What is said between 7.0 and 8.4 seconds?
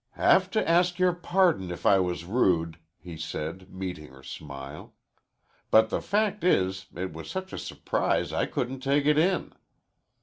was such a surprise